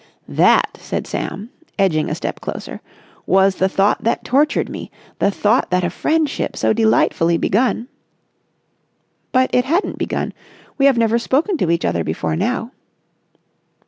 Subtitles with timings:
[0.27, 2.81] "That," said Sam, edging a step closer,
[3.27, 4.89] "was the thought that tortured me,
[5.19, 7.87] the thought that a friendship so delightfully begun...."
[9.31, 10.33] "But it hadn't begun.
[10.79, 12.71] We have never spoken to each other before now."